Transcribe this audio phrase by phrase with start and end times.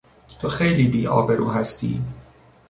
[0.39, 2.01] تو خیلی بیآبرو هستی!